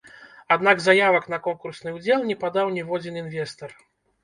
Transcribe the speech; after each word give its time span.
Аднак 0.53 0.79
заявак 0.85 1.27
на 1.35 1.39
конкурсны 1.49 1.95
ўдзел 1.99 2.27
не 2.31 2.39
падаў 2.47 2.75
ніводзін 2.81 3.23
інвестар. 3.23 3.81